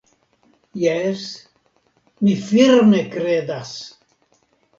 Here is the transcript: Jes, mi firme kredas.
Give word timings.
Jes, 0.83 1.25
mi 2.25 2.33
firme 2.47 3.03
kredas. 3.17 3.77